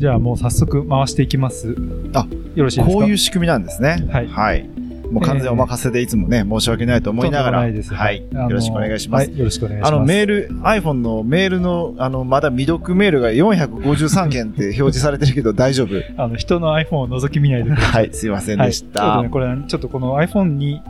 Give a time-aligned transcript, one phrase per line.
[0.00, 1.76] はい、じゃあもう早速回していきます。
[2.14, 2.94] あよろしいですか？
[2.94, 4.08] こういう仕組みなんですね。
[4.10, 4.68] はい
[5.10, 7.74] もう完全お任せでいつもね、申し訳ないと思いながら、はい。
[7.74, 9.28] よろしくお願いします。
[9.28, 9.92] はい、よろしくお願いします。
[9.92, 15.96] あの、メール、iPhone のメールの、あの、まだ未読メールが453件って表示されてるけど大丈夫？
[16.16, 18.02] あの人の iPhone を覗き見ないでください。
[18.04, 19.00] はい、すいませんはいでした。
[19.00, 20.80] ちょっとね、これはちょっとこの iPhone に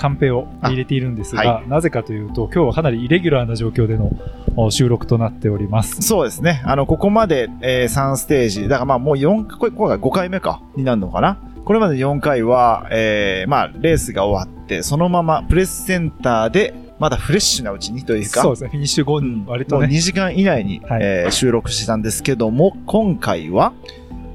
[0.00, 4.10] カンペを入れているんですが、あはなぜかというと、今日はかなりイレギュラーな状況での
[4.56, 6.00] お収録となっております。
[6.00, 6.62] そうですね。
[6.64, 8.62] あの、ここまで、えー3ステージ。
[8.62, 11.38] だからまあもう4、これ、これが5回目か、になるのかな？
[11.64, 23.72] これまで4回は、えーまあ、レースが終わって、そのままプレスセンターで、まだフレッシュなうちにというか、そうですね、フィニッシュ後うんに割とね、2時間以内に、はいえー収録したんですけども、今回は、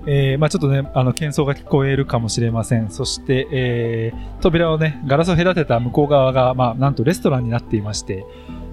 [0.08, 2.90] えーまあちょっとね、あの、喧騒が聞こえるかもしれません。
[2.90, 8.26] そして、えー扉をね、ガラスを隔てた向こう側が、まあなんとレストランになっていまして、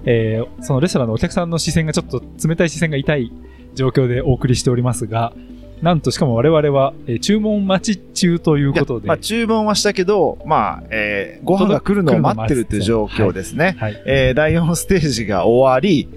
[0.05, 3.31] えーそのレストランのお客さんの視線がちょっと冷たい視線が痛い
[3.73, 5.33] 状況でお送りしておりますが、
[5.81, 13.75] なんとしかも我々は、えー注文待ち中ということで、まあ、注文はしたけど、まあ、えーご飯が来るのを待ってるという状況ですね。
[13.79, 14.03] はい。
[14.05, 16.07] えー第4ステージが終わり、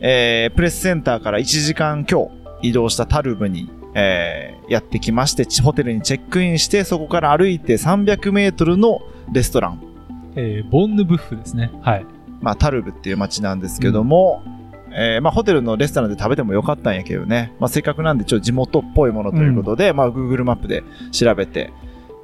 [0.00, 2.28] えープレスセンターから1時間今
[2.60, 9.00] 日移動したタルブに、えーやってきまして、ちホテルにチェックインして、そこから歩いて300メートルの
[9.32, 9.80] レストラン。
[10.34, 11.70] えーボンヌブッフですね。
[11.82, 12.06] はい。
[12.40, 14.42] まあ、タルブっていう街なんですけども、
[14.90, 17.52] えーまあ、ホテルのレストランで食べてもよかったんやけどね。
[17.60, 21.72] まあ、せっかくなんで、ちょっと地元っぽいものということで、まあ、Google マップで調べて、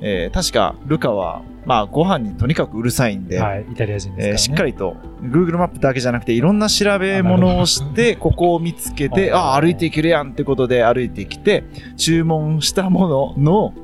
[0.04, 3.64] えー確か、ルカは、まあ、ご飯にとにかくうるさいんで、はい。
[3.70, 11.64] イタリア人ですねえーしっかりと Google マップだけじゃなくていろんな調べ物をしてここを見つけて ああ歩いていけるやんってことで歩いてきて
[11.96, 13.74] 注文したものの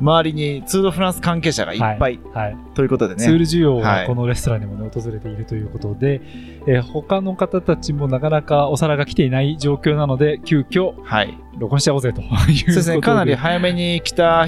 [0.00, 2.56] 周りにツードフランス関係者がいっぱいはい。
[2.74, 3.44] ということでツールね。
[3.44, 6.20] 需要はいがこのレストランにも、ね、訪れているということで、
[6.66, 11.36] えー他の方たちもなかなかお皿が来ていない状況なので、急遽はい。
[11.58, 12.54] 録音しちゃおうぜということで。
[12.58, 13.00] そうですね。
[13.00, 14.46] かなり早めに来た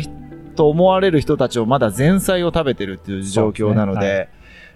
[0.54, 4.28] と思われる人たちをまだ前菜を食べてるっていう状況なので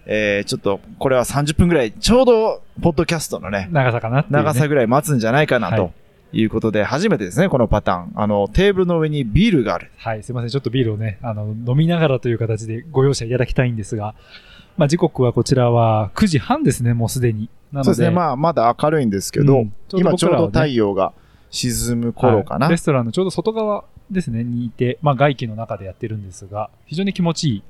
[0.07, 4.27] えーちょっとこれは30分ぐらいちょうどポッドキャストのね長さかなね。
[4.31, 5.93] 長さぐらい待つんじゃないかなはいと
[6.35, 8.13] いうことで、初めてですね、このパターン。
[8.17, 9.93] あの、テーブルの上にビールがある。
[9.97, 10.51] はい、すいません。
[10.51, 14.17] ちょっとビールをね、あの、飲みながらという形でご容赦いただきたいんですが、
[14.77, 17.49] まあ、時刻はこちらは9時半ですね、もうすでに。
[17.73, 18.11] なので、そうですね。
[18.11, 21.13] まあ、まだ明るいんですけど、うん今ちょうど太陽が
[21.51, 22.67] 沈む頃かな。
[22.67, 27.63] はいレストランのちょうど外側ですね、にいて、まあ、外気の中でやってるんですが、非常に気持ちいい、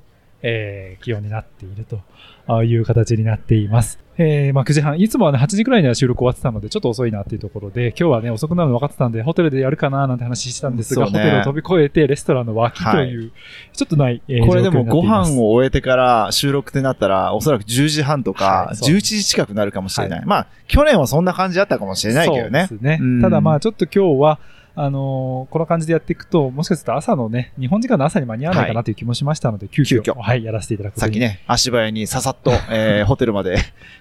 [0.42, 3.98] えー気温になっているという形になっています。
[4.16, 11.10] えーまあ、9時半、いつもはね、8時くらいには収録終わってたので、ちょっと遅いなっていうところで、今日はね、遅くなるの分かってたんで、ホテルでやるかななんて話してたんですが、ね。
[11.10, 13.32] ホテルを飛び越えて、レストランの脇という、
[13.72, 20.24] ちょっとない、えーこれでもご飯を終えてから収録ってなったら、おそらく10時半とかはいそう11時近くなるかもしれない。
[20.24, 22.66] まあ、去年はそんな感じだったかもしれないけどね。
[22.68, 22.98] そうですね。
[23.00, 23.22] うん。
[23.22, 24.38] ただまあちょっと今日は、
[24.76, 33.56] あのーこの感じでやっていくと、もしかすると朝のね、日本時間の朝に間に合わないかなという気もしましたので、急遽、急遽はい、やらせていただくさっきね、足早にささっと、えー ホテルまで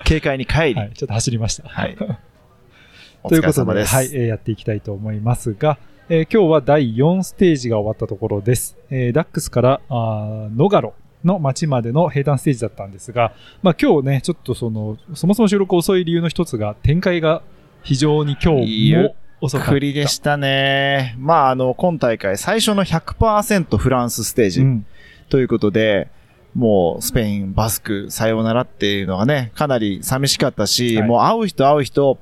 [0.08, 1.68] 軽快に帰り、はい、ちょっと走りました。
[1.68, 1.96] はい
[3.24, 3.86] おということで。
[3.86, 5.78] はい、えーやっていきたいと思いますが、
[6.10, 8.76] えー今日は第4ステージが終わったところです。
[8.90, 17.42] えーダックスからあーノガロの街までの平坦ステージだったんですが、まあ今日ね、ちょっとその、そもそも収録遅い理由の一つが、展開が
[17.84, 19.80] 非常に今日も遅かった。
[19.80, 21.16] でしたね。
[21.20, 24.86] まあ、あの、今大会最初の100%フランスステージうん
[25.30, 26.10] ということで、
[26.56, 32.18] もうスペイン、バスク、さようならっていうのがね、かなり寂しかったし、はいもう会う人会う人、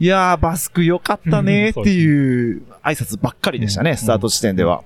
[0.00, 4.82] いやー、バスク良かったねっていう挨拶ばっかりでしたね、うんスタート地点では。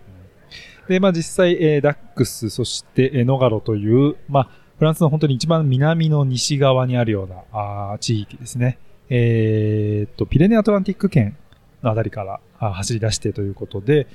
[0.89, 4.49] で、まあ実際、えーダックス、そして、えーノガロという、まあ、
[4.79, 8.79] フランスの本当に一番南の西側にあるようなあー地域ですね。
[9.09, 11.37] えーっと、ピレネアトランティック圏
[11.83, 12.25] のあたりか
[12.59, 14.07] ら走り出してということで、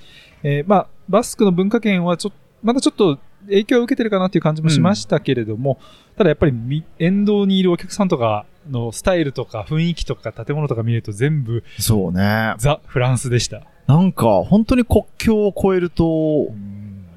[0.44, 2.32] えーまあ、バスクの文化圏はちょ
[2.64, 5.80] まだちょっと影響を受けてるかなっていう感じもしましたけれども、
[6.18, 12.56] ただやっぱりみ沿道にいるお客さんとかのスタイルとか雰囲気とか建物とか見ると全部そうね。
[12.58, 13.62] ザ・フランスでした。
[13.88, 16.48] なんか、本当に国境を越えると、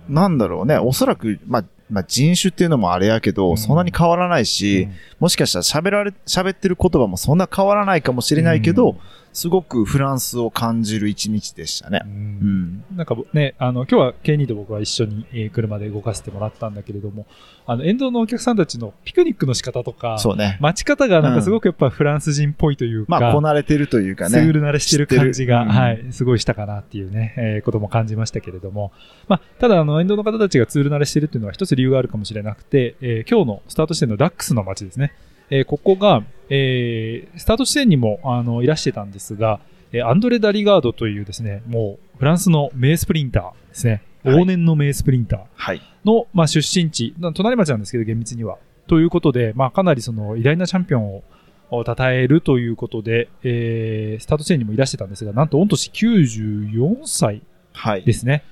[0.09, 3.57] なんだろうね、おそらく、まあ、まあ、人種っていうのもあれやけど、うん。
[3.57, 4.93] そんなに変わらないし、うん。
[5.21, 8.97] もしかしたら喋られ、喋ってる言葉もそんな変わらないかもしれないけど、
[9.33, 12.09] すごくフランスを感じる一日でしたねう。
[12.09, 12.85] うんん。
[12.97, 17.27] なんかね、あの、今日は K2 と僕は一緒に、えー車で動かせてもらったんだけれども、
[17.67, 20.59] あの、沿道のお客さんたちのピクニックの仕方とか、そうね。
[20.61, 24.31] 待ち方がなんかすごくやっぱフランス人っぽいというか、まあ、こなれてるというかね。
[24.31, 28.93] ツール慣れしてる感じが、知ってるはい、すごいしたかなっていうね、えーことも感じましたけれども、
[29.27, 35.13] まあ、ただ、あの、沿道の方たちがツール慣れしてるっていうのは一つ理由があるかもしれなくて、えー今日のスタート地点のダックスの街ですね。
[35.51, 39.61] えーここが、えースタート地点にも、あの、いらしてたんですが、
[39.93, 43.91] えーアンドレ・ダリガードというですね、もうフランスの名スプリンターですね。
[43.93, 45.81] はい往年の名スプリンターはい。
[46.05, 48.59] の、まあ、出身地、な隣町なんですけど、厳密には。
[48.89, 51.23] ということで、まあ、かなりその偉大なチャンピオンを
[51.71, 57.43] を称えるということで、えースタート地点にもいらしてたんですが、なんと御年94歳
[57.73, 58.03] はい。
[58.05, 58.43] ですね。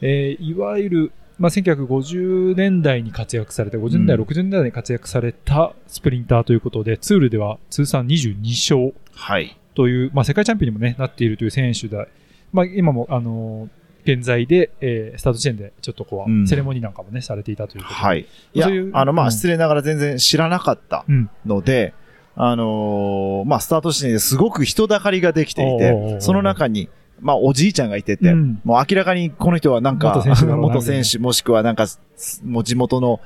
[0.00, 9.56] えーいわゆる、まあ、1950年代に活躍されて、50年代、うん60年代に活躍されたスプリンターということで、ツールでは通算22勝はい。
[9.74, 12.08] という、まあ、世界チャンピオンにも、ね、なっているという選手で、
[12.52, 18.00] まあ、今も、あのー現在で、えースタート地点でちょっとこう、うんセレモニーなんかもね、されていたということで。
[18.00, 18.26] はい。
[18.52, 21.30] いやそういう、あの、まあ、うん失礼ながら全然知らなかったうん。
[21.46, 21.94] ので、
[22.34, 26.88] あのーまあ、スタート地点ですごく人だかりができていて、うその中に、
[27.22, 32.00] まあ、おじいちゃんがいてて、うんもう明らかにこの人はなんか、元選手元選手もしくはなんか、す
[32.44, 33.20] もう地元の、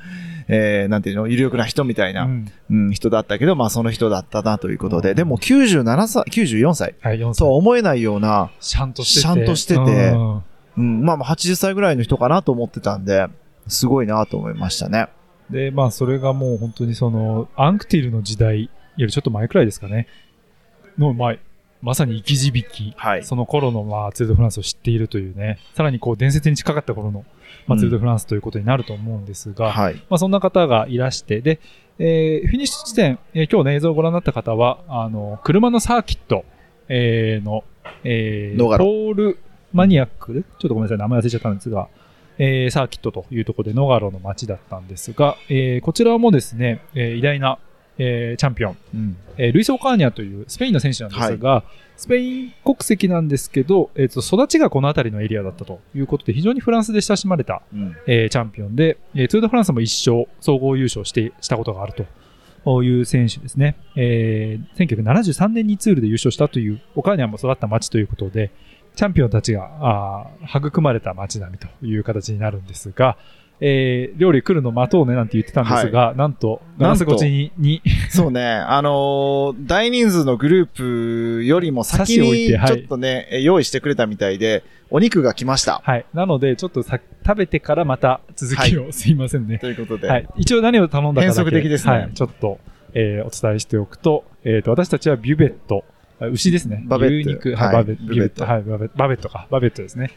[0.48, 7.48] えー、なんていうの、有力な人みたいな、うんうん、人だったけど、まあ、その人だったなということで、でも97歳、94歳はい、4とは歳。
[7.48, 9.20] 思えないような、シャンとしてて。
[9.20, 10.42] シャンとしててうん
[10.76, 13.26] うん、まあ、まあ80歳ぐらいの人かなと思ってたんで、
[13.66, 15.08] すごいなと思いましたね。
[15.50, 20.06] で、まあ、それがもう本当にその、アンクティルの時代よりちょっと前くらいですかね。
[20.98, 21.36] の、まあ、
[21.82, 22.94] まさに生き字引き。
[22.96, 23.24] はい。
[23.24, 27.24] その頃の、まあ、ツール・ド・フランスを知っているというね、さらにこう、伝説に近かった頃の、
[27.66, 29.94] まあ、うんツール・ド・フランスということになると思うんですが、はい。
[30.08, 31.60] まあ、そんな方がいらして、で、
[31.98, 36.44] えーフィニッシュ地点、えー今日ね、映像をご覧になった方は、あの、車のサーキット、
[36.88, 37.64] えーの、
[38.04, 39.38] えーノガロポール
[39.72, 41.88] マニアックちょっとごめんなさい、名前忘れちゃったんですが、
[42.38, 47.58] えーサーキットというところでノガロの街だったんですが、えーこちらもですね、えー偉大な、
[47.98, 49.16] えーチャンピオン、うん。
[49.38, 51.64] えールイス・オカーニャというスペインの選手なんですが、
[51.96, 57.96] スペイン国籍なんですけど、えーと育ちがこの辺りのエリアだったということで、非常にフランスで親しまれた、うん。
[58.06, 61.94] えーチャンピオンで、えーツール・ド・フランスも一勝、総合優勝してしたことがある
[62.64, 63.76] という選手ですね。
[63.96, 68.50] えー1973年にツールで優勝したという、オカーニャンも育った町ということで、
[68.94, 73.16] チャンピオンたちがあー育まれた町並みという形になるんですが、
[73.60, 77.82] えー料理来るの待とうねなんて言ってたんですが、なんと、ガラス越しにに。
[78.10, 85.80] そうね、あのー大人数のグループよりも先にちょっとね、え用意してくれたみたいで、お肉が来ました。
[85.84, 86.06] はい。
[86.14, 89.58] なので、ちょっとさ食べてからまた続きを、すいませんね。
[89.58, 90.28] ということで、はい。
[90.36, 91.92] 一応何を頼んだかだけ変則的ですね。
[91.92, 92.10] はい。
[92.14, 92.58] ちょっと、
[92.94, 95.84] えーお伝えしておくと、えっ、と、私たちはビュベット、
[96.20, 96.82] あ牛ですね。
[96.86, 97.30] バベット。
[97.30, 98.02] 牛肉、はいバベット。
[98.04, 98.46] ビュベット、
[98.96, 100.10] バベットか、バベットですね。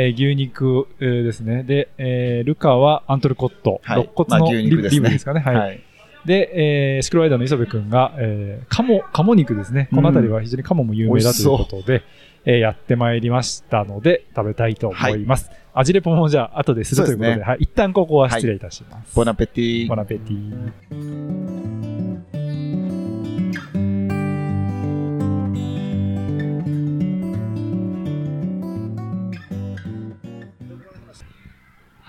[0.00, 1.62] えー牛肉、えーですね。
[1.62, 5.40] で、えールカはアントルコット、はい肋骨のまあ牛リブ,、肉ですねリブですかね。
[5.40, 5.54] はい。
[5.56, 5.80] はい。
[6.24, 9.88] で、えーシクロワイダーの磯部くんが、えー、鴨、鴨肉ですね。
[9.90, 12.02] この辺りは非常に鴨も有名だということで、
[12.44, 15.50] えーやってまいりましたので、食べたいと思います。
[15.72, 17.58] 味レポもじゃあ後でするということで、ですねはい。
[17.60, 19.14] 一旦ここは失礼いたします。
[19.14, 21.79] ボナペティボナペティ。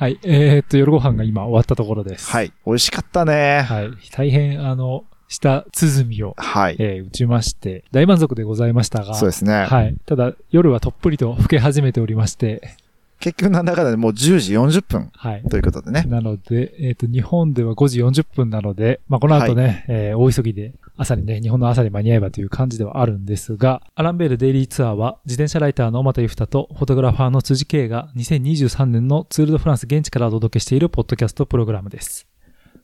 [0.01, 0.17] はい。
[0.23, 2.31] えーっと、夜ご飯が今終わったところです。
[2.31, 2.51] はい。
[2.65, 3.61] 美味しかったね。
[3.61, 3.91] はい。
[4.11, 6.75] 大変、あの、舌鼓を、はい。
[6.79, 9.53] えー打ちまして、大満足でございましたが、そうですね。
[9.53, 9.95] はい。
[10.07, 12.77] ただ、夜はとっぷりと更け始めておりまして、
[13.21, 15.43] 結局なんだかんだでもう10時40分はい。
[15.43, 16.03] ということでね。
[16.07, 32.27] なので、えっ、と、日本では5時40分なので、まあ、この後ね、えー大急ぎで朝にね、日本の朝に間に合えばという感じではあるんですが、アランベールデイリーツアーは、自転車ライターの小又ゆふたと、フォトグラファーの辻圭が2023年のツールドフランス現地からお届けしているポッドキャストプログラムです。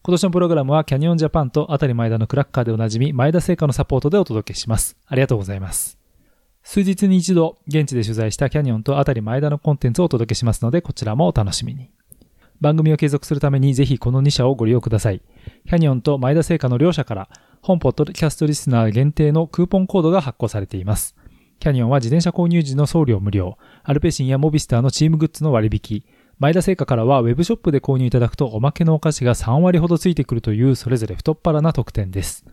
[0.03, 4.95] 今年のプログラムはキャニオンジャパンとあたり前田のクラッカーでおなじみ前田製菓のサポートでお届けします。
[5.05, 6.06] ありがとうございます。
[6.69, 11.89] 数日に一度、現地で取材したキャニオンとあたり前田のコンテンツをお届けしますので、こちらもお楽しみに。
[12.59, 15.21] 番組を継続するためにぜひこの2社をご利用ください。
[15.65, 17.29] キャニオンと前田製菓の両社から、
[17.61, 21.15] 本ポッドキャストリスナー限定のクーポンコードが発行されています。
[21.59, 26.03] キャニオンは自転車購入時の送料無料、アルペシンやモビスターのチームグッズの割引、
[26.37, 32.45] 前田製菓からはウェブショップで購入いただくとおまけのお菓子が3割ほどついてくるというそれぞれ太っ腹な特典です。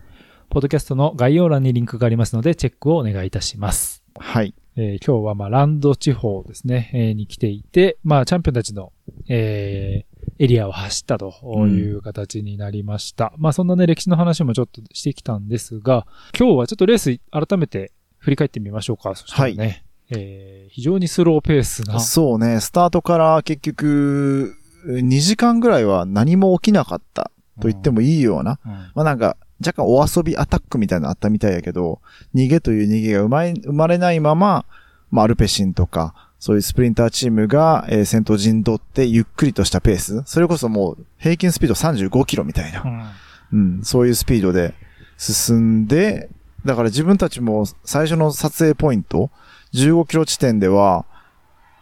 [0.49, 3.94] ポッドキャストの概要欄にリンクがありますのでチェックをお願いいたします。
[4.19, 4.53] はい。
[4.77, 8.91] えー今日はまあランド地方ですね、えーに来ていて、まあチャンピオンたちの、
[9.27, 11.31] えーエリアを走ったと
[11.67, 13.31] いう形になりました。
[13.37, 16.05] まあそんなね、歴史の話もちょっとしてきたんですが、
[16.37, 19.15] 今日はちょっとレース改めて振り返ってみましょうか。
[19.15, 21.99] そしたらね、えー非常にスローペースな。
[22.01, 24.55] そうね、スタートから結局、
[24.87, 27.31] 2時間ぐらいは何も起きなかった
[27.61, 32.01] と言ってもいいような、うんまあなんか、若干お遊びアタックみたいなのあったみたいやけど、
[32.33, 34.65] 逃げという逃げが生まれ生まれないまま、
[35.11, 43.13] まあアルペシンとか、そういうスプリンターチームが、えー先頭陣取ってゆっくりとしたペース、それこそもう平均スピード35キロみたいな、
[43.53, 44.73] うん、そういうスピードで
[45.17, 46.29] 進んで、
[46.65, 49.29] だから自分たちも最初の撮影ポイント、
[49.73, 51.05] 15キロ地点では、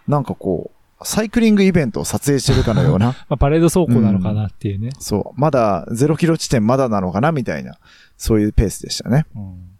[0.07, 4.89] なんかこう、サイクリングイベントを撮影してるかのような、 まあ、パレード走行なのかなっていうね。
[4.99, 7.77] そう、まだ0キロ地点まだなのかなみたいな、
[8.17, 9.25] そういうペースでしたね。
[9.35, 9.73] うん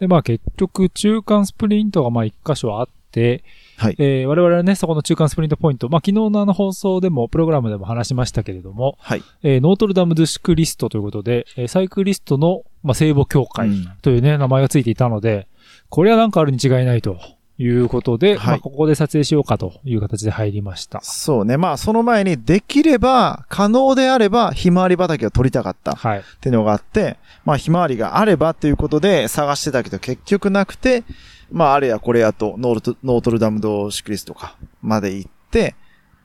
[0.00, 3.44] で、まあ結局、中間スプリントがまあ一箇所あって、
[3.76, 3.96] はい。
[3.98, 9.22] えー我々はね、そこの中間スプリントポイント、まあ昨日のあの放送でも、プログラムでも話しましたけれども、はい。
[9.42, 15.48] えーノートルダム・ドゥシクリストということで、えーサイクリストの、まあ、聖母協会うんというね、名前がついていたので、
[15.90, 17.18] これはなんかあるに違いないと
[17.62, 21.00] いうことで、はいまあここで撮影しようかという形で入りました。
[21.02, 21.58] そうね。
[21.58, 26.22] まあ、その前に、できれば、可能であれば、ひまわり畑を取りたかったっはい。
[26.40, 31.04] ていうのがあって、まあ、ひまわりがあればっていうことで探してたけど、結局なくて、
[31.52, 35.74] まあ、あれやこれやと、ノートノートルダムドーシクリストか、まで行って、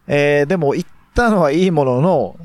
[0.08, 2.36] えー、でも行ったのはいいものの、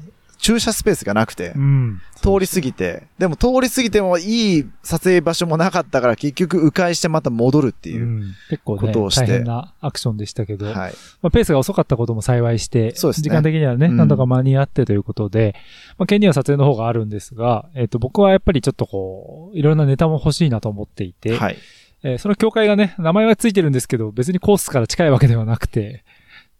[0.40, 2.00] 駐車スペースがなくてう、ん。
[2.16, 8.04] 通り過ぎて、でも通り過ぎてもいい撮影場所もなかったから、結局迂回してまた戻るっていう。
[8.04, 10.74] うん結構ねことをして大変なアクションでしたけど、はい。
[11.22, 15.54] まあ、ペースが遅かったことも幸いして、そうですね時間的にはね、うんなんとか間に合ってということで、
[15.98, 21.58] まあ、県には撮影の方があるんですが、えっ、と、僕はやっぱりちょっとこう、いろんなネタも欲しいなと思っていて、はい。
[22.02, 26.02] えーその教会がね、名前はついてるんですけど、別にコースから近いわけではなくて、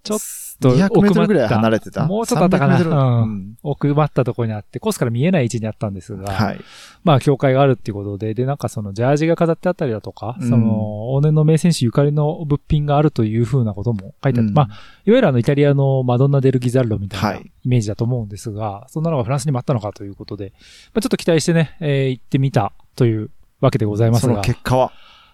[0.03, 0.25] ちょっと
[0.61, 2.07] 200メートルぐらい離れてた？
[2.07, 2.79] もうちょっとあったかな。
[2.79, 2.97] 300メートル。
[2.97, 3.23] うん。
[3.23, 3.57] うん。
[3.63, 6.61] 奥まったところにあって、コースから見えない位置にあったんですが、はい。
[7.03, 10.49] まあ、教会があるっていうことで、で、なんかその、ジャージが飾ってあったりだとか、うん。
[10.49, 14.55] その、往年の名選手ゆかりの物品があるというふうなことも書いてあって、うん。
[14.55, 17.53] まあ、いわゆるあの、イタリアのマドンナ・デル・ギザルロみたいはない。
[17.65, 20.53] イメージだと思うんですが、そんなのがフランスにもあったのかということで、
[20.95, 24.93] まあ、ちょっと期待してね、えー行ってみたというわけでございますそのが、結果は、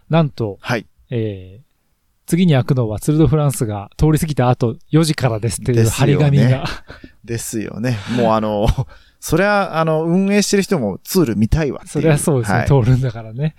[0.08, 0.86] なんと、はい。
[1.10, 1.65] えー
[2.26, 6.64] 次に開くのはツール・ド・フランスが通り過ぎた後4時からですっていう張り紙が、
[7.24, 7.96] ですよね。
[8.16, 8.66] もうあの、
[9.20, 11.82] そりゃ、あの、運営してる人もツール見たいわ。
[11.86, 13.54] それはそうですね、はい通るんだからね。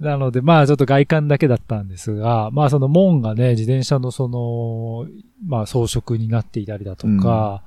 [0.00, 5.06] なので、まあちょっと外観だけだったんですが、まあその門がね、自転車のその、
[5.44, 7.64] まあ装飾になっていたりだとか、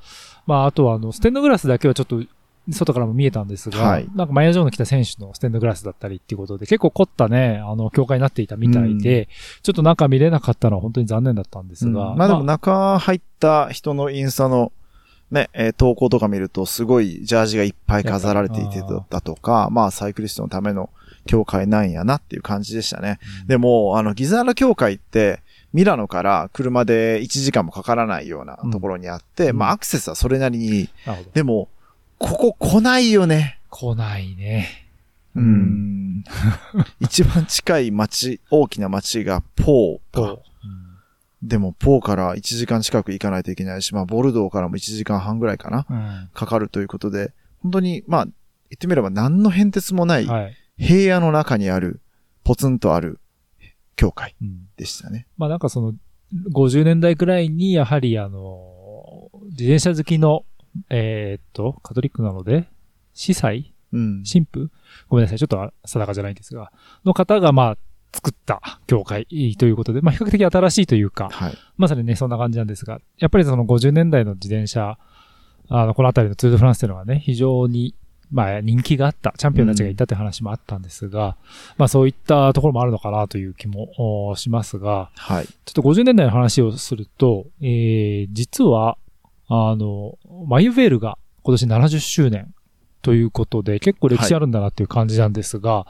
[0.48, 2.24] まああとはあの、ステンドグラスだけはちょっと、
[2.72, 4.08] 外からも見えたんですが、はい。
[4.16, 9.30] なんかマイヤージョーの来た選手のステンドグラスだったりっていうことで、結構凝ったね、あの、教会になっていたみたいで、
[9.64, 11.94] ちょっと中見れなかったのは本当に残念だったんですうん。
[11.94, 14.72] が、まあでも中入った人のインスタの
[15.32, 20.90] ね、えー投稿とか見るとすごいジャージがいっぱい飾られていてだとか、まあサイクリストのための
[21.26, 23.20] 教会なんやなっていう感じでしたね。
[23.42, 23.48] うん。
[23.48, 25.42] でも、あの、ギザーラ教会って、
[25.74, 29.58] ミラノから車で1時間もかからないようなところにあって、うん。
[29.58, 31.32] まあアクセスはそれなりに、なるほど。
[31.34, 31.70] でも、
[32.22, 33.60] ここ来ないよね。
[33.70, 34.68] 来ないね。
[35.36, 36.24] うん。
[37.00, 40.44] 一番近い町、大きな町がポーかと。
[41.42, 48.34] でも、ポーから1時間近く行かないといけないし、まあ、ボルドーからも1時間半ぐらいかな、うんかかるということで、本当に、まあ、言
[48.76, 50.56] ってみれば何の変哲もないはい。
[50.78, 52.02] 平野の中にある、
[52.44, 53.20] ポツンとある
[53.96, 55.28] 教会うんでしたね。
[55.38, 55.94] まあなんかその、
[56.54, 60.46] 50年代くらいに、やはりあの、自転車好きの、
[60.90, 62.68] えーっと、カトリックなので、
[63.14, 63.74] 司祭？
[63.94, 64.24] うん。
[64.24, 64.70] 神父？
[65.10, 66.72] ごめんなさい、ちょっと定かじゃないんですが、
[67.06, 67.78] の方がまあ、
[68.14, 69.26] 作った教会
[69.58, 71.54] ということで、まあ比較的新しいというか、はい。
[71.78, 74.98] まさにね、そんな感じなんですが、やっぱりその50年代の自転車、
[75.70, 77.96] あの、この辺りのツール・ド・フランスというのはね、非常に、
[78.30, 81.38] まあ人気があった、チャンピオンたちがいたって話もあったんですが、
[81.78, 85.46] まあそういったところもあるのかなという気もおしますが、はい。
[85.46, 88.98] ちょっと50年代の話をすると、えー、実は、
[89.54, 90.18] あの、
[90.48, 92.54] マユヴェールが今年70周年
[93.02, 95.86] ということで、結構歴史あるんだなっていう感じなんですが、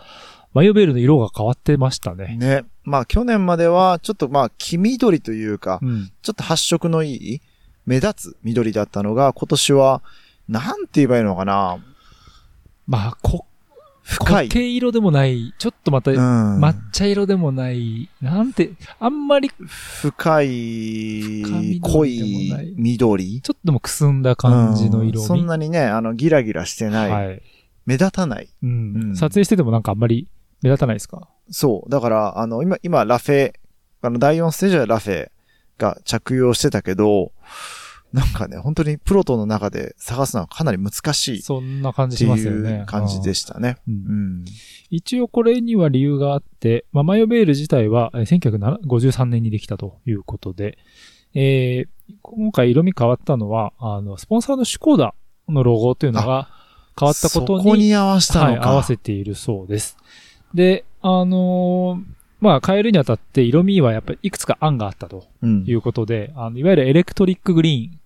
[0.53, 2.35] マユヴェールの色が変わってましたね。
[2.37, 2.63] ね。
[2.83, 6.11] まあ、去年までは、ちょっとまあ、黄緑というか、うん。
[6.23, 7.41] ちょっと発色のいい、
[7.85, 10.01] 目立つ緑だったのが、今年は、
[10.49, 11.77] なんて言えばいいのかな
[12.87, 13.45] まあ、こ、
[14.11, 14.47] 深い。
[14.49, 16.59] 固形色でもない、ちょっとまた、うん。
[16.59, 19.53] 抹茶色でもない、なんて、あんまり、ち
[20.01, 23.41] 深い、緑濃いい緑？
[23.51, 25.21] ょっとでもくすんだ感じの色味。
[25.21, 27.09] うんそんなにね、あの、ギラギラしてない。
[27.11, 27.41] はい。
[27.85, 28.49] 目立たない。
[28.61, 28.93] うん。
[28.95, 30.27] うん撮影しててもなんかあんまり
[30.61, 31.27] 目立たないですか？
[31.49, 31.89] そう。
[31.89, 33.53] だから、あの、今、今、ラフェ、
[34.01, 35.29] あの、第4ステージはラフェ
[35.77, 37.31] が着用してたけど、
[38.13, 42.85] なんかね、本当にプロトの中で探すのはかなり難しいっそんな感じてしますよねいう。
[42.85, 43.77] 感じでしたね。
[43.87, 43.97] うんう
[44.41, 44.45] ん。
[44.89, 50.77] 一応これには理由があって、まあ、マヨベール自体はえー1953年にできたということで、
[51.33, 51.87] えー
[52.23, 55.13] 今回色味変わったのは、あの、スポンサーのシュコーダ
[55.47, 56.49] のロゴというのが
[56.99, 58.69] 変わったことに、そこに合わせたはい、のか。
[58.71, 59.95] 合わせているそうです。
[60.53, 62.03] で、あのー
[62.41, 68.00] まあ、変えるにあたって色味はやっぱりいくつか案があったとうんいうことで、あの、いわゆるエレクトリックグリーン、け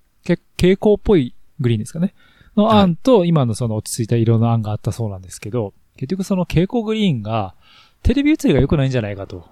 [0.57, 2.13] 蛍光っぽいグリーンですかね。
[2.55, 7.53] のはい案と、今のその落ち着いた色の案があったそうなんですけど、結局その蛍光グリーンが、
[8.03, 9.45] テレビ映りが良くないんじゃないかと。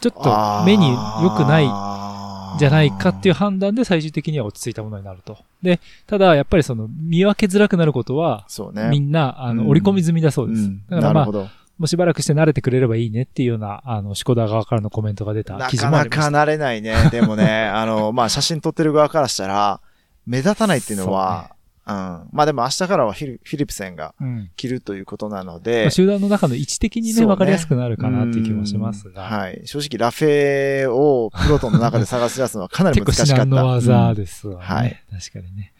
[0.00, 5.38] ちょっと目に良くないじゃないかっていう判断で最終的には落ち着いたものになると。
[5.62, 8.88] で、ただやっぱりその見分けづらくなることは、そうね。
[8.90, 10.62] みんな、あの、うん織り込み済みだそうです。
[10.62, 11.50] うんだからまあ。
[11.80, 16.38] もうしばらくして慣れてくれればいいねっていうような、あの、シコダ側からのコメントが出たな記事かなかもありました。
[16.38, 17.08] 慣れないね。
[17.10, 19.80] でもね、あの、まあ、写真撮ってる側からしたら、
[20.26, 21.54] 目立たないっていうのは、
[21.86, 21.94] うん。
[22.32, 24.50] まあでも明日からはフィリフィリプセンがうん。
[24.56, 29.26] 着るということなのまであ、集団の中の位置的にね、そうねわかりやすくなるかなっていう気もしますが。
[29.26, 29.62] うんはい。
[29.64, 33.44] 正直、ラフェをプロトンの中で探し出すのはかなり結構至難しかった。
[33.46, 34.64] 難の技うんですわね。
[34.64, 35.72] はい確かにね。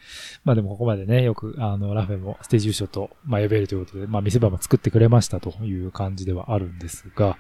[0.45, 7.37] まあでもここまでね、よく、あの、ラフェもステージ優勝と、まあ、呼べるということで、まあ、見せ場も作ってくれましたという感じではあるんですが、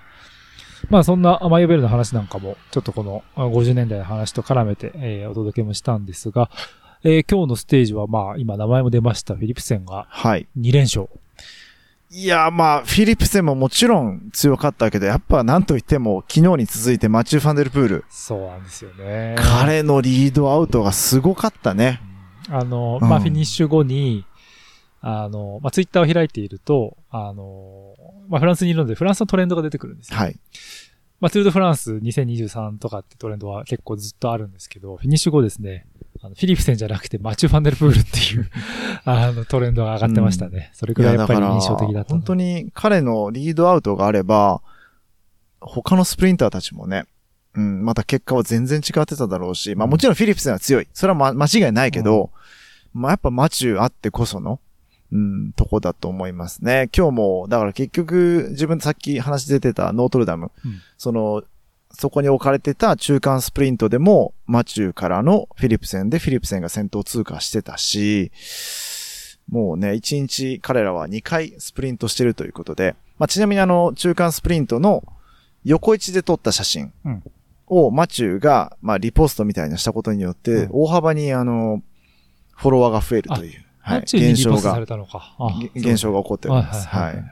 [0.88, 6.50] まあそんなマイオベルの話なんかも、ちょっとこのあ50年代の話と絡めて、えーお届けもしたんですが、
[7.02, 10.46] えー今日のステージはまあ今名前も出ましたフィリプセンがはい。
[10.58, 11.08] 2連勝。
[12.12, 18.04] いや、まあ、フィリプセンももちろん強かったけど、やっぱなんといっても、昨日に続いてマチュー・ファンデルプール。
[18.10, 19.36] そうなんですよね。
[19.38, 22.00] 彼のリードアウトがすごかったね。
[22.48, 24.26] あの、うんまあ、フィニッシュ後に、
[25.00, 27.94] あの、まあ、ツイッターを開いていると、あの、
[28.28, 30.18] まあ、フランスにいるので、フランスのトレンドが出てくるんですよ。
[30.18, 30.36] はい。
[31.20, 35.86] まあ、ツールドフランス2023とかってトレンドは結構ずっとあるんですけど、フィニッシュ後ですね、
[36.22, 38.50] あのフィリプセンじゃなくてマチュー・ファンデルプールっていう、
[39.04, 40.70] あの、トレンドが上がってましたね。
[40.74, 44.60] それくらいやっぱり印象的だった本当に彼のリードアウトがあれば、
[45.60, 47.04] 他のスプリンターたちもね、
[47.54, 50.88] うん、また結果は全然違ってただろうし、まあもちろんフィリプセンは強い。
[50.92, 52.30] それはま間違いないけど、
[52.92, 54.60] まあやっぱマチューあってこその、
[55.12, 56.88] うん、とこだと思いますね。
[56.96, 61.42] 今日も、だから結局、自分さっき話出てたノートルダム、うんその、
[61.92, 68.32] そこに置かれてた中間スプリントでも、マチューからのフィリプセンでフィリプセンが先頭通過してたし、
[69.50, 75.02] もうね、1日彼らは2回スプリントしてるということで、まあ、ちなみにあの、中間スプリントの
[75.64, 77.22] 横位置で撮った写真うん。
[77.66, 80.70] をマチューが、まあ、リポストみたいなしたことによって、うん。
[80.72, 81.82] 大幅にあの、
[82.56, 84.78] フォロワーが増えるという、はい、現象が、
[85.74, 86.86] 現象が起こっております。
[86.86, 87.24] はい。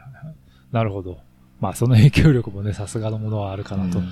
[0.72, 1.18] なるほど。
[1.60, 4.08] まあ、その影響力もね、さすがのものはあるかなとうん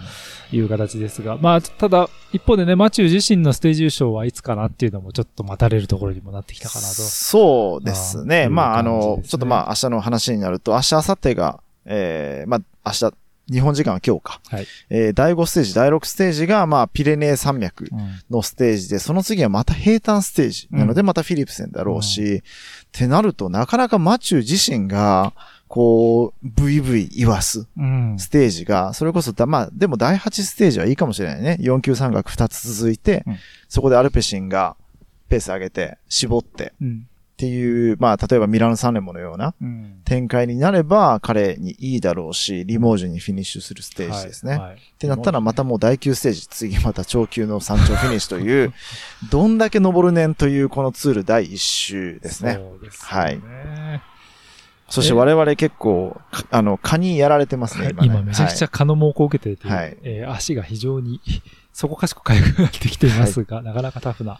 [0.52, 6.94] いう形ですが、まあ、ただ、一方でね、マチュー自身のステージ優勝はいつかなっていうのもちょっと待たれるところにもなってきたかなと。
[6.94, 8.48] そうですね。
[8.48, 13.14] まあ、あの、ちょっとまあ、明日の話になると、明日、明後日が、えー、まあ、明日、
[13.48, 14.40] 日本時間は今日か。
[14.48, 14.66] はい。
[14.90, 20.68] えー、第5ステージ、第6ステージが、まあ、ピレネー山脈うんのステージで、その次はまた平坦ステージ。
[20.70, 22.42] なので、またフィリプセンだろうし、っ
[22.92, 25.32] てなると、なかなかマチュー自身が、
[25.68, 28.16] こう、ブイブイ言わすうん。
[28.18, 31.58] ステージが、それこそだ、まあ、でも第8ステージはいいかもしれないね。
[31.60, 33.36] 4級山岳2つ続いて、うん
[33.68, 34.76] そこでアルペシンが
[35.28, 37.08] ペース上げて、絞って、うん。
[37.08, 40.00] っていう、まあ、例えばミラノサンレモのようなうん。
[40.04, 44.52] 展開になれば、彼にいいだろうし、リモージュにフィニッシュするステージですね。
[44.52, 48.72] はいはいってなったらまたもう第9ステージ、次また長級の山頂フィニッシュという、
[49.30, 52.54] どんだけ登るねんというこのツール第1周ですね。
[52.54, 54.02] そうですよね。
[54.88, 58.08] そして我々結構、かあの、蚊にやられてますね、今ね。
[58.08, 61.20] 今めちゃくちゃ蚊の猛攻を受けていて、はいえー足が非常に
[61.72, 64.38] そこかしこ痒くなってきていますが、なかなかタフな、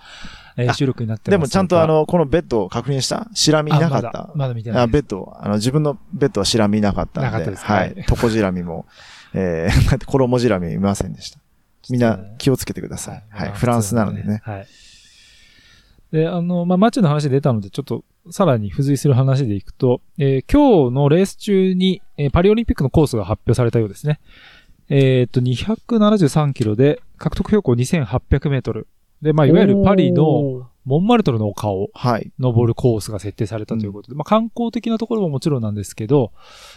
[0.57, 3.29] えーあ収録になってますでもちゃんとあ、の、このベッドを確認した？
[3.35, 4.09] シラミなかった？
[4.09, 4.55] あまだ。
[4.55, 7.31] 見てないあ、ベッド、あの、自分のベッドはシラミなかったんで。
[7.31, 7.73] なかったですか？
[7.75, 8.05] ははいい。
[8.05, 8.87] トコジラミも、
[9.35, 11.39] えー、 衣ジラミいませんでした。
[11.91, 13.25] みんな気をつけてください。
[13.31, 13.53] はい。
[13.53, 14.41] フランスなのでね。
[14.45, 14.67] はい。
[16.17, 24.19] で、あの、まあ、マッチの話出たので、ちょっと、さらに付随する話でいくと、えー今日のレース中に、えーパリオリンピックのコースが発表されたようですね。
[24.89, 28.89] えーっと、273キロで、獲得標高2800メートル。
[29.21, 32.31] で、まあ、いわゆるパリのモンマルトルの丘をはい。
[32.39, 36.33] 登るコースが設定されたということで、まあ観光的なところももちろんなんですけど、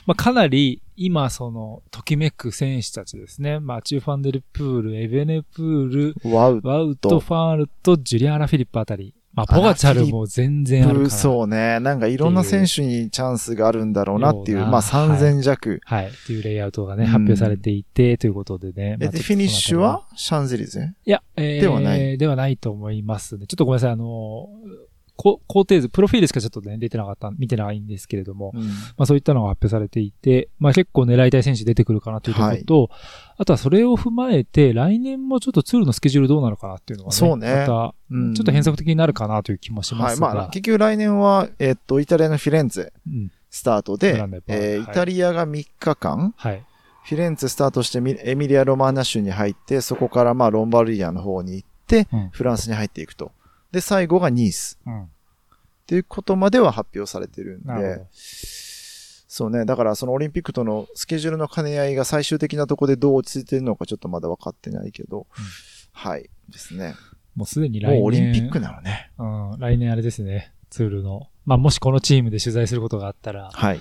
[0.06, 3.60] まあかなり今その、ときめく選手たちですね。
[3.60, 9.14] まあチューファンデルプール、エベネプール、ワウワウト、ファールとジュリアーナ・フィリップあたり。
[9.34, 11.10] まあポガチャルも全然あるから。
[11.12, 11.80] そうね。
[11.80, 15.80] なんかいろんな選手にチャンスがあるんだろうなっていう、まあ3000弱。
[15.86, 16.08] はい。
[16.08, 18.98] っていうレイアウトがね、うん発表されていて、ということでね。
[19.00, 20.06] え、まあで、フィニッシュは？
[20.16, 20.94] シャンゼリゼ？
[21.06, 23.46] いや、えー、ではないではないと思いますね。
[23.48, 24.58] ちょっとごめんなさい、あの、こ
[25.20, 28.62] 工程図、プロフィールしかちょっとね、出てなかった、見てないんですけれども、うん。
[28.62, 32.90] まあそういったのが発表されていて、まあ結構狙いたい選手出てくるかなというところと、
[33.38, 37.54] あとはそれを踏まえて、来年もちょっとツールのスケジュールどうなのかなっていうのがね、そうね。
[37.54, 38.34] また、うん。
[38.34, 40.16] ちょっと変則的になるかなという気もしまはい。
[40.16, 44.96] すが、まあ、結局来年は、えっと、イタリアのフィレンツェうん、スタートグでランデ、パえーイはい。
[44.96, 46.64] タリアが3日間、はい。
[47.04, 52.30] フィレンツェスタートしてミエミリア・ロマーナ州に入って、そこからまあロンバルディアの方に行って、うん。
[52.30, 53.32] フランスに入っていくと。
[53.72, 54.80] で、最後がニース。
[54.86, 55.04] うん。
[55.04, 55.08] っ
[55.86, 58.06] ていうことまでは発表されてるんで。
[58.12, 59.66] そうね。
[59.66, 65.28] だからそのオリンピックとのスケジュールの兼ね合いが最終的なところでどう落ち着いてるのかちょっとまだ分かってないけど、
[65.92, 66.30] はい。
[66.50, 66.96] ですね。
[67.36, 68.00] もうすでに来年。
[68.00, 69.12] もうオリンピックなのね。
[69.18, 70.52] うん、来年あれですね。
[70.70, 71.28] ツールの。
[71.46, 73.80] まあ、もしこのチームで取材することがあったら、はい。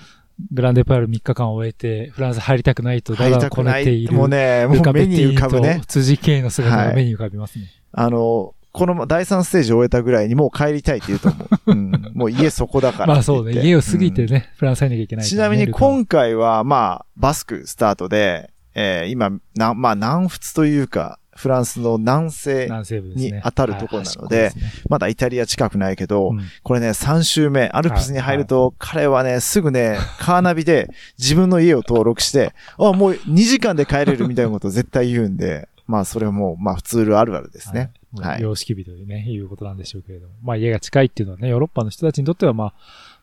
[0.51, 3.63] グランデパール3日間を終えて、フランス入りたくないと、だだこ。
[3.63, 4.13] ねている。
[4.13, 5.85] もうね、もう目に浮かぶねと。
[5.85, 7.65] 辻圭の姿が目に浮かびますね。
[7.91, 11.49] あの、この第3ステージを終えたぐらいにもう帰りたいって言うと思う。
[11.71, 12.11] うん。
[12.13, 13.23] もう家そこだからまあ。
[13.23, 13.61] そうね。
[13.61, 22.69] 家を過ぎてうんね、フランス入んなきゃいけないちなみに今回は、まあ、バスクスタートで、えー今、な、まあ、南仏というか、フランスの南西。
[23.15, 24.51] に当たるところなので
[24.89, 37.91] まだイタリア近くないけど、うんこれね、3周目、アルプスに入ると、彼はね、すぐね、カーナビで自分の家を登録して、あ、もう2時間で帰れるみたいなことを絶対言うんで、まあ、それはもう、まあ、普通あるあるですね。
[38.17, 38.27] はい。
[38.27, 40.33] はい様式美というね、いうことなんでしょうけれども。
[40.43, 42.67] まあ家が近いっていうのはね、ヨーロッパの人たちにとってはまあ、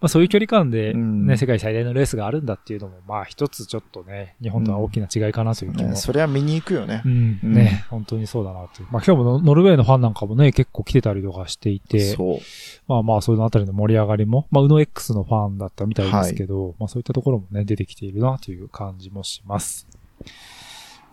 [0.01, 5.91] まあそういう距離感でね、うん世界最大のレースがあるんだっていうのも、まあ一つちょっとね、日本とは大きな違いかなという気も。
[5.91, 7.09] ねそれは見に行くよねう。
[7.09, 8.89] ん、うんね、本当にそうだなという。
[8.91, 12.39] まあ今日もノノルウェーのファンなんかもね、結構来てたりとかしていて、そう。
[12.87, 19.89] まあまあそういうのあたりの盛り上がりも、まあ、うの X のファンだったみたいですけど、まあそういったところもね、出てきているなという感じもします。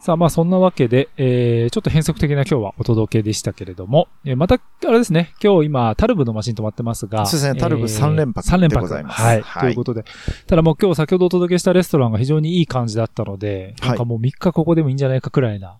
[0.04, 9.42] さあまあそんなわけで、えー、ちょっと変則的な今日はお届けでしたけれども、えーまた、あれですね、今日今、タルブのマシン止まってますが、そうですねタルブ三連泊3連泊でございますはい。
[9.42, 10.04] はいということで、
[10.46, 15.78] ただもう今日先ほどお届けしたレストランが非常にいい感じだったので、はいなんかもう3日ここでもいいんじゃないかくらいな、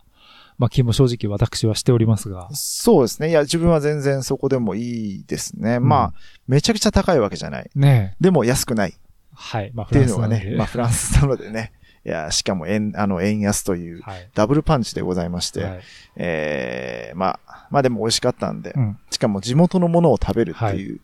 [0.58, 3.30] まあ気も正直私はしておりますが、そうですね。
[3.30, 5.80] いや、自分は全然そこでもいいですね。
[5.80, 6.14] んまあ、
[6.48, 7.70] めちゃくちゃ高いわけじゃない。
[7.76, 8.94] ねでも安くないっ
[9.34, 9.72] はい。
[9.74, 11.74] まあていうのがね、フランスなのでまあ、フランスなのでね。
[12.06, 14.30] いや、しかも円、あの、円安という、はい。
[14.34, 15.82] ダブルパンチでございまして、はい
[16.18, 19.00] ええまあ、まあでも美味しかったんで、うん。
[19.10, 21.00] しかも地元のものを食べるっていう、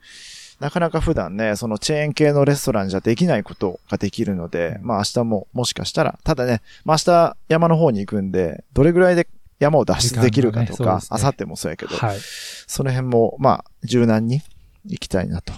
[0.60, 9.28] なかなか普段ね、そのチェーン系のレストランじゃできないことができるので、うんまあ明日ももしかしたら、ただね、まあ明日山の方に行くんで、どれぐらいで
[9.60, 12.18] 山を脱出できるかとか、時間がねそうですね明後日もそうやけど、はい。
[12.20, 14.42] その辺も、まあ、柔軟に
[14.86, 15.54] 行きたいなと。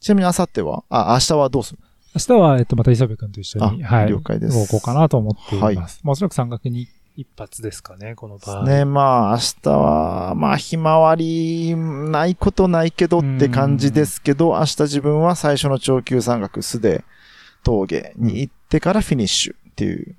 [0.00, 1.78] ちなみに明後日は、あ、明日はどうする？
[2.14, 4.08] 明日は、えっと、また磯部君と一緒に、あはい。
[4.08, 5.64] 了解です動こうかなと思っています。
[5.64, 8.66] はいまあ、おそらく山岳に一発ですかね、この場合。
[8.66, 17.04] ね、まあ、明日は、まあ、ひまわり、ないことないけどって感じですけど、明日自分は最初の長級山岳、素で
[17.64, 20.16] 峠に行ってからフィニッシュっていう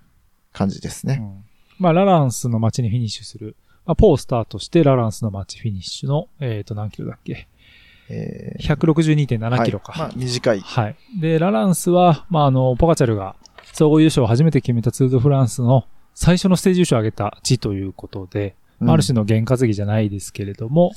[0.51, 1.19] 感じですね。
[1.21, 1.43] うん
[1.79, 3.56] まあ、ラランスの街にフィニッシュする。
[3.86, 7.47] まあ、ポースタートして、ラランスの街フィニッシュの、えっ、と、何キロだっけ？
[8.09, 9.93] えー ?162.7 キロか。
[9.93, 10.59] はいまあ、短い。
[10.59, 10.95] はい。
[11.19, 13.35] で、ラランスは、まあ、あの、ポカチャルが
[13.73, 20.91] 総合優勝を初めて決めたツールドフランスの最初のステージ優勝を挙げた地ということで、まあある種の験担ぎじゃないですけれども、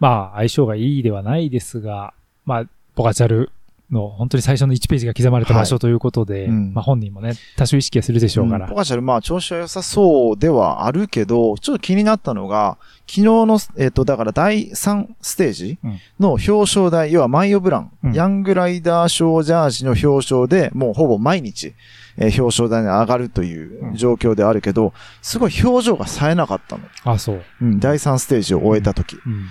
[0.00, 2.12] まあ、相性がいいではないですが、
[2.44, 3.50] まあ、ポカチャル
[3.90, 8.66] の本当に最初の1ページが刻まれた場所ということで、うんまあ本人もね、多少意識はするでしょうから。
[8.66, 15.78] んポカチャル、まあ、調子は良さそうではあるけど、ちょっと気になったのが、昨日の、えっ、と、だから第3ステージ
[16.18, 21.74] の表彰台、要はマイオブラン、うんヤングライダー賞ジャージの表彰で、もうほぼ毎日、
[22.16, 26.84] えー表彰台に上がるという状況であるけど、すごい表情が冴えなかったの。
[27.04, 27.42] あ、そう。
[27.62, 29.16] うん、第3ステージを終えた時。
[29.26, 29.48] うん。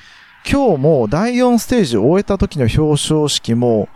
[0.49, 3.89] 今日も第4ステージを終えた時の表彰式も、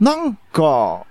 [0.00, 1.06] なんか、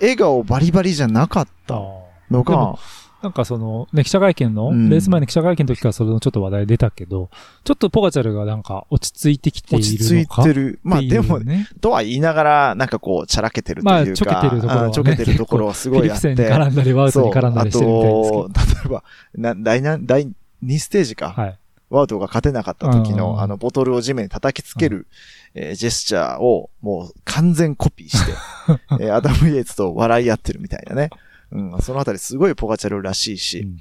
[0.00, 2.78] 笑顔バリバリじゃなかったのでがも、
[3.22, 7.28] なんかその、ね、記者会見の、うんレース前の記者会見の時からそれのちょっと話題出たけど、
[7.64, 10.80] ちょっとポカチャルがなんか落ち着いてきてい落るのかち着いてる。
[10.82, 16.34] まあでも、ね、とは言いながら、なんかこう、ちゃらけてるとまあ、いうか、ちょけてるところは、ね、あちょけてるところはすごいあって。
[16.34, 18.48] フィリプセンに絡んだり、ワウトに絡んだりしてるみたいですけど。
[18.48, 18.52] 例
[18.86, 20.28] えば、な、第何、第
[20.64, 21.34] 2ステージか。
[21.36, 21.58] はい。
[21.90, 25.06] ワウトが勝てなかった時うんの、あの、ボトルを地面に叩きつける、
[25.54, 28.32] えージェスチャーを、もう完全コピーして、
[29.00, 31.10] えーアダム・イエーツと笑い合ってるみたいなね。
[31.52, 33.78] うん、そのあたりすごいポガチャルらしいし、うん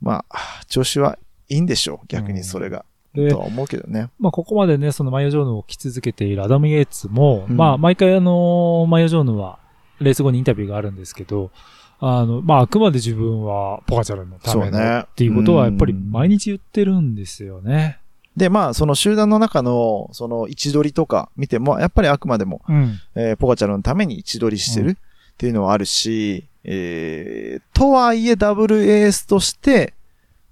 [0.00, 2.84] まあ、調子はいいんでしょう、逆にそれが。
[3.14, 4.08] でとは思うけどね。
[4.20, 9.58] まあ、ここまでね、そのマイオジョーヌを着続けているアダム・イエーツも、うんまあ、毎回あの、マイオジョーヌは、
[10.00, 11.50] レース後にインタビューがあるんですけど、
[11.98, 17.99] あの、まあ、あくまで自分はポカチャルのためそうねのっていうことは、やっぱりうん毎日言ってるんですよね。
[18.36, 22.98] で、まあ、その集団の中の、その位置取りとか見ても、やっぱりあくまでも、うん。
[23.14, 24.96] えーポガチャルのために位置取りしてるっ
[25.36, 29.94] ていうのはあるし、えーとはいえダブルエースとして、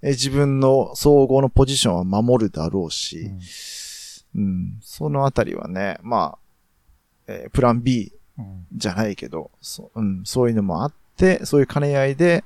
[0.03, 3.31] えー自分の総合のポジションは守るだろうし、
[4.35, 6.39] うん、そのあたりはね、まあ、
[7.27, 8.67] えープラン B うん。
[8.73, 12.45] じゃないけど、そ,、うん、そういうのもあって、そういう兼ね合いで、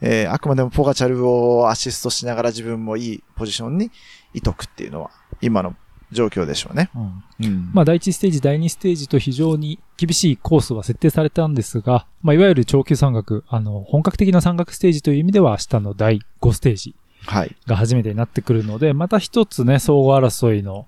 [0.00, 3.90] えーあくまでもポガチャルをアシストしながら自分もいいポジションに
[4.34, 5.74] いとくっていうのは、今の
[6.12, 6.90] 状況でしょうね。
[6.94, 7.70] うんうん。
[7.72, 17.56] まあ、第1ステージ、第2ステージと非常に厳しいコースは設定されたんですが、まあ、いわゆる長級山岳、あの、本格的な山岳ステージという意味では、明日の第5ステージはい。
[17.66, 20.86] が初めてになってくるので、また一つね、総合争いの、お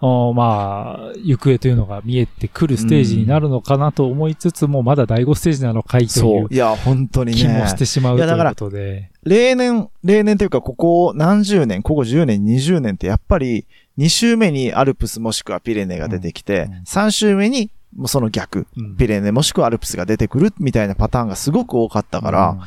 [0.00, 6.48] まあ、行方というのが見えてくるステージになるのかなと思いつつも、まだ第5ステージなのかいといそうう。
[6.50, 7.76] いや、本当にね気もし。
[7.76, 9.10] てしまうといういやだからことで。
[9.24, 13.66] 例年、例年というか、ここ何十年、ここ10年、20年ってやっぱり、
[13.98, 22.60] 2週目にアルプスもしくはピレネが出てきて、うんうん3週目に、もうその逆、うんピレネもしくはアルプスが出てくるみたいなパターンがすごく多かったから、うん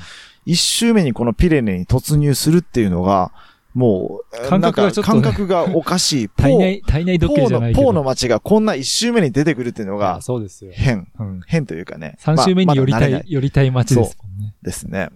[0.46, 3.32] 1週目にこのピレネに突入するっていうのが、
[3.74, 6.30] もう、感覚がちょっと感覚がおかしい。
[6.30, 7.84] ポ体ー内、体内ポ時計じゃないけど。
[7.86, 10.72] ポーの街がこんな1週目に出てくるっていうのが、そうですよ。
[10.74, 11.08] 変。
[11.20, 11.42] うん。
[11.48, 12.16] 変というかね。
[12.20, 14.54] 3週目に寄りたい、寄りたい街ですもんね。
[14.62, 15.10] ですね。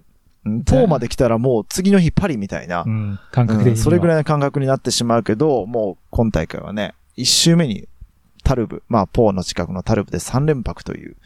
[0.46, 3.20] うんポーまで来たらもう次の日パリみたいなう、ん。
[3.32, 3.72] 感覚的には。
[3.72, 4.18] うんそれぐらいい。
[4.20, 7.88] の感覚になってしまうけど、もう今大会はね、1週目に
[8.44, 11.18] タルブ、まあポーの近くのタルブで3連泊という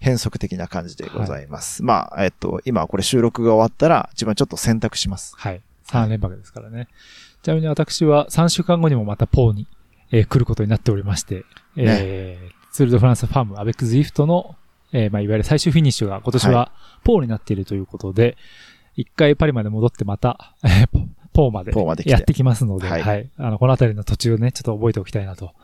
[0.00, 1.82] 変則的な感じでございます。
[1.84, 5.34] まあ、えっと、今これ収録が終わったら自分はちょっと選択します。
[5.36, 5.60] はい。
[5.90, 6.88] 3連泊ですからね。
[7.42, 9.66] ちなみに私は3週間後にもまたポーに、
[10.10, 11.44] えー来ることになっておりまして、
[11.76, 14.54] えーツールドフランスファームアベックズイフトの、
[14.92, 16.70] えーまあ、いわゆる最終フィニッシュが今年は
[17.02, 18.36] ポーになっているということで、
[18.94, 21.00] 一回パリまで戻ってまた、えーポ
[21.38, 21.72] ポーまで
[22.10, 23.30] やってきますので、ははいい。
[23.38, 25.54] あの、このあたりの途中ね、ちょっと覚えておきたいなと、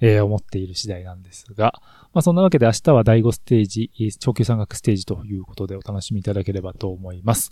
[0.00, 1.80] えー思っている次第なんですが、
[2.12, 7.50] まあそんなわけで明日は第5ステージ、えー長級山岳ステージということでお楽しみいただければと思います。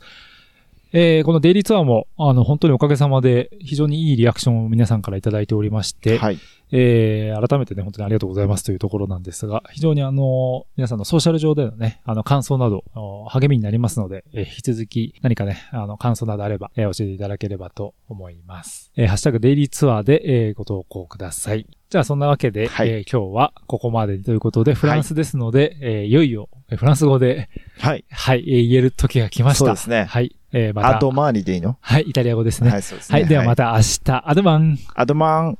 [0.92, 6.38] えーこのデイリーツアーも、あの、本当におかげさまで非常にいいリアクションを皆さんからいただいておりまして、はい。
[6.74, 18.90] えー改めてね、本当にありがとうございますというところなんですが、非常にあの、皆さんのソーシャル上でのね、あの、感想など、お励みになりますので、えー引き続き何かね、あの、感想などあれば、えー教えていただければと思います。
[18.96, 21.66] えーハッシュタグデイリーツアーで、えーご投稿ください。
[21.90, 28.04] じゃあ、そんなわけで、はいえー今日はここまでということで、フランスですので、えーいよいよ、えーフランス語で、はい。
[28.10, 29.64] はい、えー言える時が来ました。
[29.66, 30.34] そうですねはい。
[30.52, 31.76] えーまた、アドマーニでいいの？
[31.80, 32.70] はい、イタリア語ですね。
[32.70, 33.20] はい、そうですね。
[33.20, 34.78] はい、ではまた明日、アドバン。
[34.94, 35.58] アドマン。